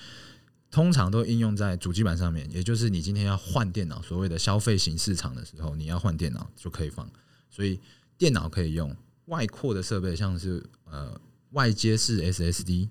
[0.72, 7.10] 通常都应用在主机板上面，也就是你今天要换电脑，所谓的消费型市场的时候，你要换电脑就可以放。
[7.50, 7.80] 所以
[8.18, 11.20] 电脑可以用外扩的设备，像是呃
[11.52, 12.88] 外接式 SSD，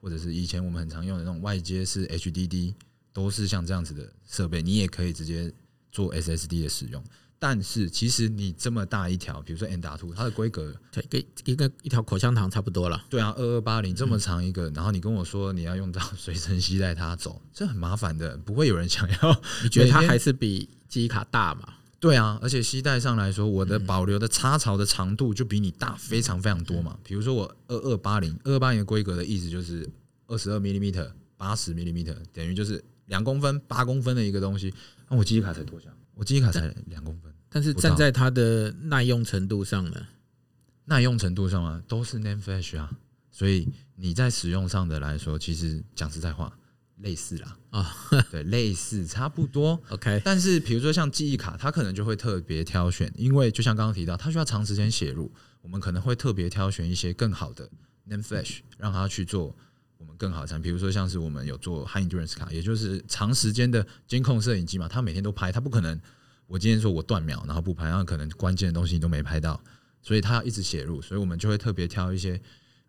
[0.00, 2.74] 或者是以前我们很常用的那种外接式 HDD，
[3.12, 5.52] 都是像这样子的设备，你也可以直接
[5.92, 7.04] 做 SSD 的使用。
[7.38, 13.04] 但是其实你这么大一条，比如说 M.2，它的规格对，跟一个一条口香糖差不多了。
[13.08, 19.42] 对啊，二二八零这么长一个，然后你跟我说你要用到随身携带它走，这很麻烦的，不会有人想要。
[19.62, 21.74] 你觉得它还是比记忆卡大嘛？
[22.00, 26.98] 对啊，而且携带上来说，我的保留的插槽的长度就比你大非常非常多嘛。
[27.02, 29.88] 比如说我二二八零，二二八零的规格的意思就是
[30.26, 34.72] 二十二 millimeter，八十 millimeter，等于就是两公分八公分的一个东西。
[35.08, 35.88] 那我记忆卡才多小？
[36.14, 40.06] 我记忆卡才两公分，但是站在它的耐用程度上呢？
[40.84, 42.90] 耐用程度上啊，都是 Name Flash 啊，
[43.30, 46.58] 所以你在使用上的来说，其实讲实在话，
[46.98, 47.94] 类似啦啊，
[48.32, 49.78] 对，类似差不多。
[49.90, 55.30] OK，但是比如说像记忆卡，它可能就会特别挑选，因为就像刚刚提到，它需要长时间写入，
[55.60, 57.68] 我们可能会特别挑选一些更好的
[58.04, 59.54] Name Flash，让它去做
[59.98, 60.70] 我们更好的产品。
[60.70, 66.00] 比如说像是我们有做 High Endurance 卡，也就是长时间的监控摄影机嘛，它每天都拍，它不可能
[66.48, 69.62] 我今天说我断秒然后不拍，然后可能关键的东西你都没拍到，
[70.02, 72.40] 所以他要一直写入，所以我们就会特别挑一些。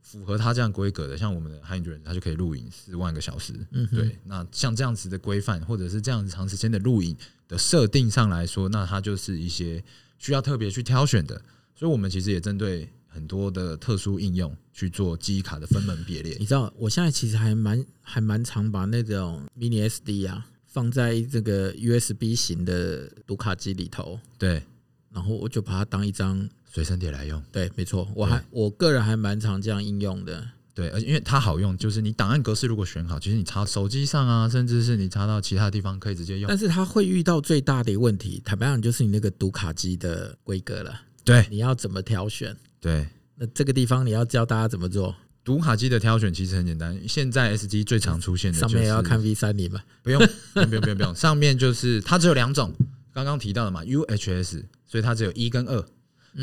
[0.01, 3.53] 符合他这样规格的，像我们的 High Endurance，它就可以录影四万个小时。
[3.71, 4.17] 嗯，对。
[4.23, 7.15] 那像这样子的规范，或者是这样子长时间的录影
[7.49, 9.83] 的设定上来说，那它就是一些
[10.17, 11.39] 需要特别去挑选的。
[11.75, 16.37] 所以，我们其实也针对很多的特殊应用去做记忆卡的分门别类。
[16.39, 24.19] 你知道，我现在其实还蛮还蛮常把那种 Mini SD 啊放在这个 USB 型的读卡机里头。
[24.37, 24.63] 对。
[25.11, 27.41] 然后我就把它当一张随身碟来用。
[27.51, 30.47] 对，没错，我还我个人还蛮常这样应用的。
[30.75, 36.47] 对，而且因为它好用，就是你档案格式如果选好，其实你插手机上啊，甚至是你插到其他地方可以直接用。
[36.47, 41.01] 但是它会遇到最大的一个问题，坦白讲就是你那个读卡机的规格了。
[41.25, 42.55] 对，你要怎么挑选？
[42.79, 45.15] 对，那这个地方你要教大家怎么做？
[45.43, 49.81] 读卡机的挑选其实很简单，现在 SD 最常出现的上面也要看 V 三零嘛？
[50.03, 50.19] 不用，
[50.53, 52.73] 不用，不用，不用，上面就是它只有两种，
[53.13, 54.63] 刚刚提到的嘛，UHS。
[54.91, 55.85] 所以它只有一跟二，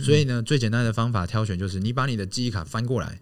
[0.01, 3.21] 所以呢，最简单的方法挑选就是你把你的记忆卡翻过来，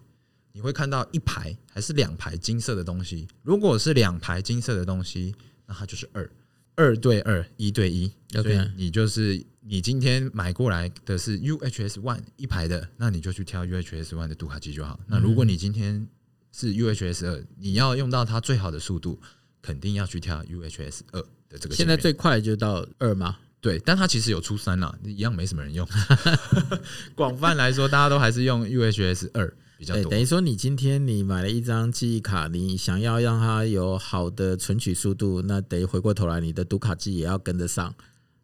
[0.51, 3.27] 你会看到一排还是两排金色的东西。
[3.41, 5.33] 如果是两排金色的东西，
[5.65, 6.29] 那它就是二，
[6.75, 8.11] 二对二，一对一。
[8.33, 14.99] 所以你就是你今天买过来的是 UHS One 一排的，那你就去挑 UHS One 的读卡机就好。
[15.07, 16.05] 那如果你今天
[16.51, 19.19] 是 UHS 二，你要用到它最好的速度，
[19.61, 21.75] 肯定要去挑 UHS 二的这个。
[21.75, 23.37] 现在最快就到二吗？
[23.61, 25.87] 对，但它其实有出三啦，一样没什么人用。
[27.15, 30.11] 广泛来说，大家都还是用 UHS 二比较多。
[30.11, 37.93] 等于说，你今天你买了一张记忆卡，你想要让它有好的存取速度，那等于回过头来，你的读卡机也要跟得上。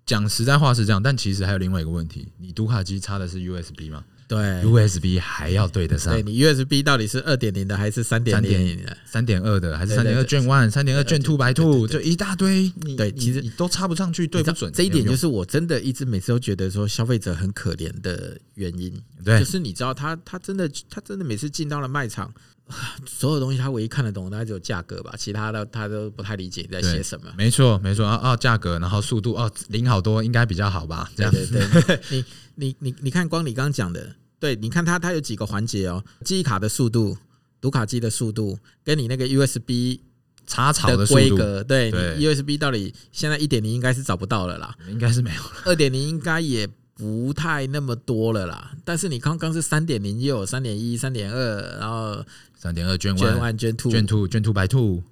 [0.05, 4.03] 讲实在话是这样，但其实还有另外一个问题，你读卡机插的是 USB 吗？
[4.31, 6.13] 对，USB 还要对得上。
[6.13, 8.95] 对，你 USB 到底是二点零的还是三点零的？
[9.05, 10.71] 三点二的还是三点二 Gen One？
[10.71, 11.85] 三点二 Gen Two by Two？
[11.85, 12.71] 就一大堆。
[12.77, 14.71] 你对，其实你都插不上去，对不准。
[14.71, 18.97] 这一点就是我真的一直每次都觉得说消费者很可怜的原因。
[19.25, 22.33] 对，就是你知道他他真的他真的每次进到了卖场，
[23.05, 27.27] 所有东西他唯一看得懂，大概只有价格吧，其他的他都不太理解你在写什么。
[27.37, 31.11] 没错，没错啊啊，价格，然后速度哦，零好多，应该比较好吧？
[31.17, 32.23] 这样对对对， 你
[32.55, 34.15] 你你你看，光你刚刚讲的。
[34.41, 37.15] 对，你看它，它有几个环节哦，记忆卡的速度、
[37.61, 39.99] 读卡机的速度，跟你那个 USB
[40.47, 48.73] 插槽的规格，对，你 USB 到底现在一点零应该是找不到了啦，应该是没有了，二点零应该也不太那么多了啦。
[48.83, 52.25] 但是你刚刚是三点零，又有三点一、三点二，然后
[52.57, 55.03] 三点二卷卷 One、Gen Two、Gen Two、Gen Two by Two，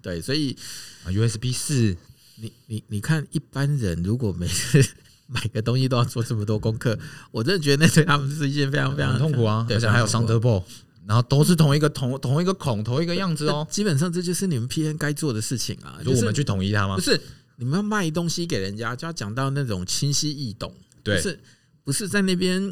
[0.00, 0.56] 对，所以
[1.06, 1.96] USB 四，
[2.36, 4.86] 你你你看一般人如果没事。
[5.28, 6.96] 买个东西都要做这么多功课，
[7.32, 9.66] 我真的觉得那对他们是一件非常非常痛苦啊！
[9.68, 10.62] 而且还有 Thunderbolt，
[11.04, 13.66] 然后都是同一个同同一个孔，同一个样子哦。
[13.68, 16.94] 基本上这就是你们 PN 该做的事情啊，就我们去统一它吗？
[16.94, 17.20] 不是，
[17.56, 20.72] 你们要卖东西给人家，就要讲到那种清晰易懂。
[21.02, 21.40] 对，不是
[21.84, 22.62] 不是在那边，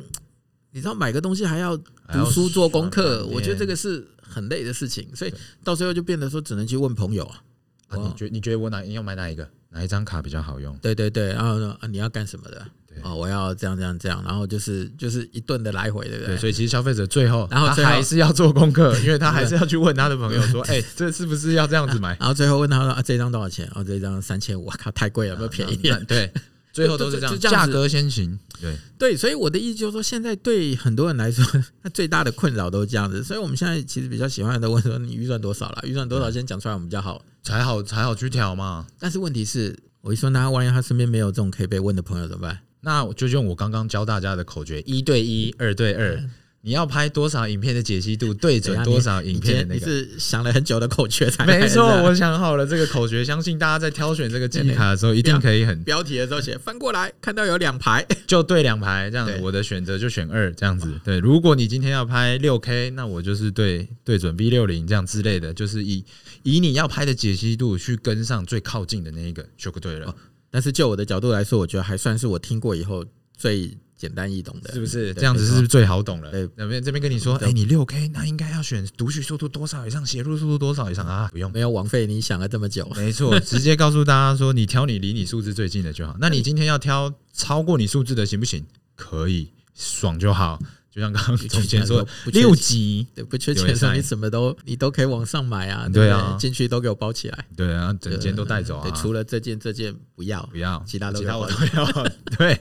[0.71, 7.43] 你知道买个东西还要读书做功课，我觉得这个是很累的事情，所以到最后就变得说只能去问朋友啊。
[7.88, 9.49] 啊，你觉你觉得我哪你要买哪一个？
[9.75, 10.75] 哪一张卡比较好用？
[10.81, 12.65] 对对对，然后说啊，你要干什么的？
[13.03, 16.37] 哦，我要这样这样这样，然后就是就是一顿的来回，对不对？
[16.37, 22.17] 所以其实消费者最后，然后他还是要做功课， 因为他还是要去问他的朋友说，哎，这是不是要这样子买？
[22.21, 23.69] 然后最后问他说啊，这张多少钱？
[23.75, 26.03] 哦，这张三千五，靠，太贵了，有没有便宜点？
[26.07, 26.33] 对，
[26.75, 28.39] 最后都是这样，价格先行。
[28.61, 31.43] 对对，所以我的意思就是说，现在对很多人来说，
[31.83, 33.25] 他最大的困扰都是这样子。
[33.25, 35.81] 所以我们现在其实比较喜欢的问说， 你预算多少了？
[35.85, 38.87] 预算多少先讲出来，我们比较好，才好才好去调嘛。
[38.99, 39.79] 但是问题是。
[40.05, 42.59] 我一说，那万一他身边没有这种可以被问的朋友怎么办？
[42.83, 46.23] 那我就用我刚刚教大家的口诀：一对一，二对二。
[46.64, 49.87] 你要拍多少影片的解析度， 对准多少影片的那个。
[49.87, 51.44] 你是想了很久的口诀才？
[51.46, 55.85] 没错，我想好了这个口诀，相信大家在挑选这个记忆卡的时候， 一定可以很。
[55.85, 59.38] 标题的时候写翻过来，看到有两排，就对两排这样子。
[59.42, 60.98] 我的选择就选二这样子。
[61.05, 66.03] 对，如果你今天要拍六 K，那我就是对对准 V 六零这样之类的，就是以
[66.44, 70.14] 以你要拍的解析度去跟上最靠近的那一个就对了。
[70.50, 73.04] 但是就我的角度来说，我觉得还算是我听过以后
[73.37, 75.15] 最简单易懂的，是不是？
[75.15, 76.31] 这样子是不是最好懂了？
[76.31, 81.31] 对，那边这边跟你说，哎，你六 K 那应该要选读取速度多少以上，写入速度多少以上啊？
[81.33, 82.87] 不用，没有枉费你想了这么久。
[82.94, 86.15] 没错， 直接告诉大家说，你挑你离你数字最近的就好。
[86.21, 88.63] 那你今天要挑超过你数字的行不行？
[88.94, 90.61] 可以，爽就好。
[90.94, 95.88] 就像刚刚总监说， 六级对，不缺钱的，你什么都你都可以往上买啊。
[95.92, 97.44] 对啊，进去都给我包起来。
[97.57, 98.88] 对啊，整件都带走啊。
[98.92, 102.09] 除了这件这件不要不要，其他都其他我都要。
[102.38, 102.61] 对，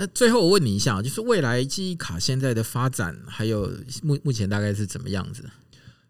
[0.00, 3.70] 那最后我问你一下，就是未来记忆卡现在的发展，还有
[4.02, 5.44] 目目前大概是怎么样子？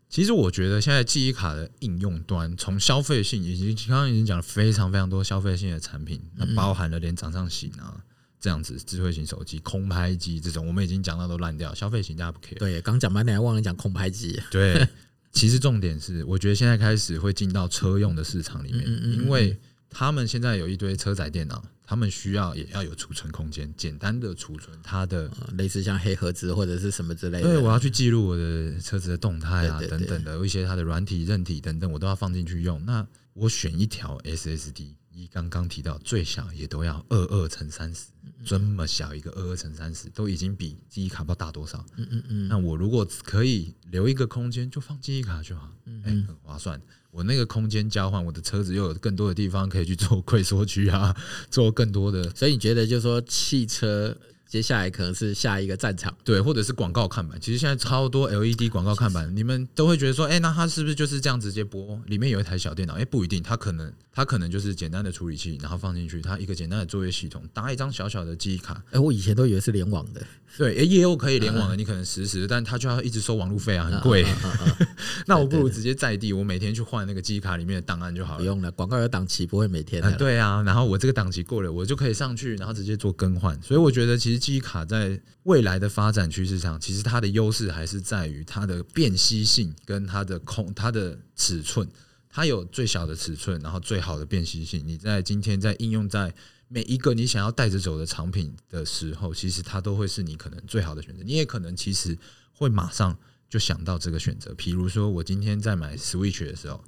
[0.09, 7.97] 其实我觉得现在记忆卡的应用端，从消费性已经刚刚已经讲了非常非常多消费性的产品，那包含了连掌上型啊
[8.39, 12.59] 这样子智慧型手机、空拍机这种，我们已经讲到都烂掉，消费型大家不 care。
[12.61, 14.41] 对，刚讲半天还忘了讲空拍机。
[14.53, 14.87] 对，
[15.33, 21.61] 其实重点是，我觉得现在开始会进到车用的市场里面，因为他们现在有一堆车载电脑。
[21.91, 25.29] 他们需要也要有储存空间，简单的储存它的
[25.59, 27.49] 类似像黑盒子或者是什么之类的。
[27.49, 32.81] 对，我要去记录我的车子的动态啊，等等的，有一些它的软体、韧体等等，我都要放进去用。
[32.87, 38.05] 那我选一条 SSD，一刚刚提到最小也都要二二乘三十，
[38.45, 41.85] 这么小一个二二乘三十，都已经比记忆卡不知道大多少。
[41.97, 42.47] 嗯嗯嗯。
[42.47, 45.69] 那我如果可以留一个空间，就放记忆卡就好，
[46.05, 46.81] 哎，很划算。
[47.11, 51.15] 我那个空间交换，我的车子又有更多的地方可以去做 溃缩区啊，
[51.51, 52.31] 做更多的。
[52.37, 54.17] 所以你觉得，就是说汽车
[54.51, 57.41] 接下来可能是下一个战场，对，或者是广告看板。
[57.41, 61.97] 其实现在超多 LED 广告看板，你们都会觉得说，哎，那它是不是就是这样直接播？
[62.07, 62.95] 里面有一台小电脑？
[62.95, 68.83] 哎，不一定，它可能它可能就是简单的处理器，然后放进去，它一个简单的作业系统，搭一张小小的记忆卡。
[68.91, 70.21] 哎，我以前都以为是联网的。
[70.59, 74.27] 对，哎也有可以联网的，你可能实时，但它就要一直收网路费啊，很贵。
[75.27, 78.39] 那我不如直接在地，我每天去换那个记忆卡里面的档案就好了。
[78.41, 80.03] 不用了，广告有档期，不会每天。
[80.19, 83.57] 对啊，然后我这个档期过了，我就可以上去，然后直接做更换。
[83.63, 91.87] 所以我觉得，其实记忆卡在未来的发展趋势上，其实它的优势还是在于它的便携性跟它的空、它的尺寸。
[92.29, 94.83] 它有最小的尺寸，然后最好的便携性。
[94.85, 96.35] 你在今天在应用在。
[96.73, 101.25] 每一个你想要带着走的产品的时候，其实它都会是你可能最好的选择。
[101.25, 102.17] 你也可能其实
[102.53, 103.19] 会马上
[103.49, 104.55] 就想到这个选择。
[104.55, 106.81] 比如说，我今天在买 Switch 的时候，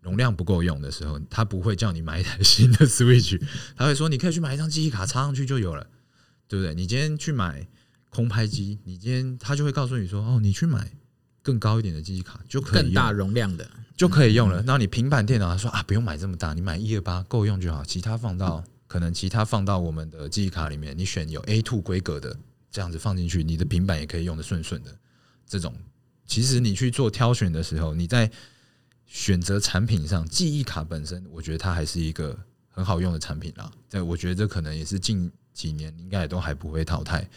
[0.00, 3.40] 容量不够用的时候，他不会叫你买一台新的 Switch，
[3.76, 5.86] 他会说你可以去买一张记忆卡插上去就有了，
[6.48, 6.74] 对不对？
[6.74, 7.64] 你今天去买
[8.10, 10.90] 空拍机，你今天他就会告诉你说，哦，你去买
[11.42, 14.56] 更高一点的记忆卡就可以更大容量的就可以用了。
[14.62, 18.64] 然后你平板电脑他说啊，不用买这么大，你买一二八够用就好，其他放到。
[18.88, 22.34] 可能其他放到我们的记忆卡里面，你选有 A two 规格的
[22.70, 24.98] 这样子放进去，你的平板也可以用得顺顺的。
[25.46, 25.74] 这种
[26.24, 28.30] 其实你去做挑选的时候，你在
[29.04, 32.34] 选择产品上，记忆卡本身，我觉得它还是一个
[32.70, 33.70] 很好用的产品啦。
[33.90, 37.28] 对，我觉得这可能也是近几年应该也都还不会淘汰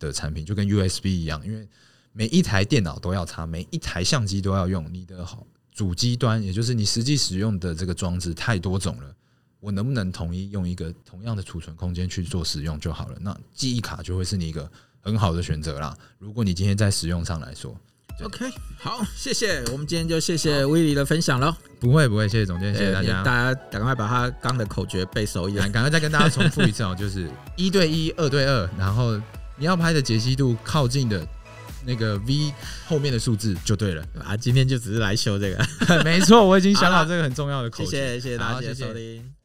[0.00, 1.68] 的产品，就跟 USB 一样，因为
[2.12, 9.14] 每一台电脑都要插，每一台相机都要用，你的好主机端，也就是你实际使用的这个装置太多种了。
[9.60, 13.18] 我能不能统一用一个同样的储存空间去做使用就好了？
[13.20, 14.68] 那记忆卡就会是你一个
[15.00, 15.96] 很好的选择啦。
[16.18, 17.78] 如果你今天在使用上来说
[18.22, 21.54] ，OK，好，谢谢，我们今天就谢谢威利的分享喽。
[21.80, 23.22] 不会不会，谢谢总监，谢谢大家。
[23.22, 29.16] 大家赶快把他刚的口诀背熟一点， 赶快再跟大家重复一次哦，就是 一对一、二对二，然后
[29.56, 31.26] 你要拍的解析度靠近的
[31.86, 32.52] 那个 V
[32.86, 34.36] 后面的数字就对了 啊。
[34.36, 37.90] 今天就只是来修这个，没错，我已经想好这个很重要的口诀。
[37.90, 39.37] 谢谢谢谢大家，谢谢收听。